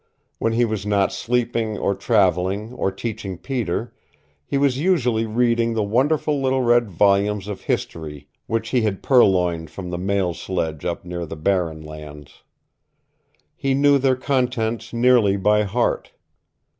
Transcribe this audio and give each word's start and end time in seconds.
When 0.39 0.53
he 0.53 0.65
was 0.65 0.83
not 0.83 1.13
sleeping, 1.13 1.77
or 1.77 1.93
traveling, 1.93 2.73
or 2.73 2.91
teaching 2.91 3.37
Peter 3.37 3.93
he 4.43 4.57
was 4.57 4.79
usually 4.79 5.27
reading 5.27 5.75
the 5.75 5.83
wonderful 5.83 6.41
little 6.41 6.63
red 6.63 6.89
volumes 6.89 7.47
of 7.47 7.61
history 7.61 8.27
which 8.47 8.69
he 8.69 8.81
had 8.81 9.03
purloined 9.03 9.69
from 9.69 9.91
the 9.91 9.99
mail 9.99 10.33
sledge 10.33 10.85
up 10.85 11.05
near 11.05 11.27
the 11.27 11.35
Barren 11.37 11.83
Lands. 11.83 12.41
He 13.55 13.75
knew 13.75 13.99
their 13.99 14.15
contents 14.15 14.91
nearly 14.91 15.37
by 15.37 15.61
heart. 15.65 16.11